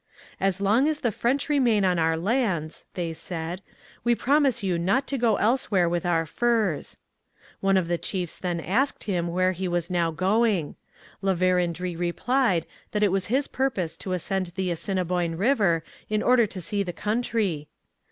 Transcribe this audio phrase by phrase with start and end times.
[0.39, 3.61] 'As long as the French remain on our lands,' they said,
[4.03, 6.97] 'we promise you not to go elsewhere with our furs.'
[7.59, 10.75] One of the chiefs then asked him where he was now going.
[11.21, 16.47] La Vérendrye replied that it was his purpose to ascend the Assiniboine river in order
[16.47, 17.67] to see the country.